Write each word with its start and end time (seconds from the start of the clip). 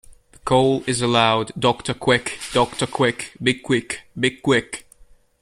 The 0.31 0.39
call 0.39 0.83
is 0.87 0.99
a 1.03 1.07
loud 1.07 1.51
"doctor-quick 1.59 2.39
doctor-quick 2.53 3.33
be-quick 3.39 3.99
be-quick". 4.19 4.87